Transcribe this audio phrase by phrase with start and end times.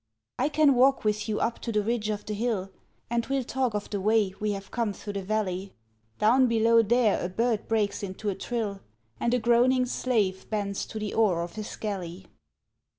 [0.39, 2.71] I can walk with you up to the ridge of the hill,
[3.11, 5.73] And we'll talk of the way we have come through the valley;
[6.17, 8.81] Down below there a bird breaks into a trill,
[9.19, 12.25] And a groaning slave bends to the oar of his galley.